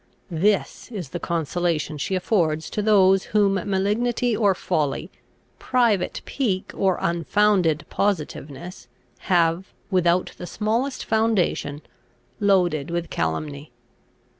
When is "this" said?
0.31-0.91